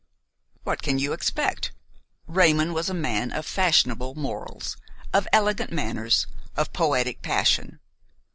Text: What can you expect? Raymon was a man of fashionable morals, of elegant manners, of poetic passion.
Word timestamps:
What 0.63 0.81
can 0.81 0.97
you 0.97 1.13
expect? 1.13 1.73
Raymon 2.25 2.73
was 2.73 2.89
a 2.89 2.93
man 2.95 3.31
of 3.31 3.45
fashionable 3.45 4.15
morals, 4.15 4.75
of 5.13 5.27
elegant 5.31 5.71
manners, 5.71 6.25
of 6.57 6.73
poetic 6.73 7.21
passion. 7.21 7.77